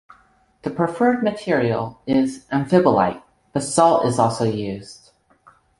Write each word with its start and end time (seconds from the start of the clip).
The 0.63 0.71
preferred 0.71 1.21
material 1.21 2.01
is 2.07 2.47
amphibolite; 2.51 3.21
basalt 3.53 4.07
is 4.07 4.17
also 4.17 4.45
used. 4.45 5.11